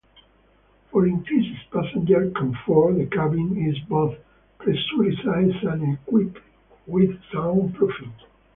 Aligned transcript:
For 0.89 1.05
increased 1.05 1.69
passenger 1.69 2.31
comfort, 2.31 2.97
the 2.97 3.05
cabin 3.05 3.55
is 3.69 3.77
both 3.81 4.15
pressurised 4.57 5.63
and 5.71 5.93
equipped 5.93 6.39
with 6.87 7.21
soundproofing. 7.31 8.11